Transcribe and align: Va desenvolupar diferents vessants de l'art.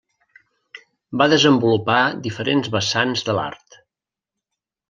Va 1.21 1.27
desenvolupar 1.33 1.99
diferents 2.29 2.73
vessants 2.79 3.25
de 3.29 3.37
l'art. 3.41 3.81